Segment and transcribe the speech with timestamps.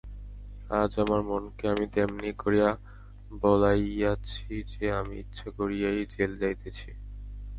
[0.79, 2.69] আজ আমার মনকে আমি তেমনি করিয়া
[3.41, 6.89] বলাইয়াছি যে, আমি ইচ্ছা করিয়াই জেলে যাইতেছি।